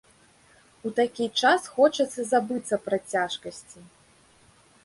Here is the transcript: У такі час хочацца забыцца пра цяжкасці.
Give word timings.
У 0.89 0.91
такі 0.99 1.27
час 1.43 1.67
хочацца 1.75 2.21
забыцца 2.33 2.75
пра 2.89 2.97
цяжкасці. 3.15 3.79